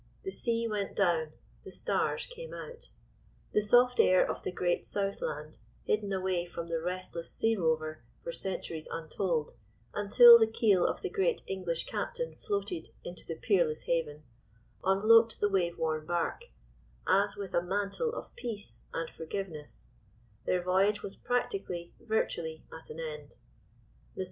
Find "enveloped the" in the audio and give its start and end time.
14.83-15.49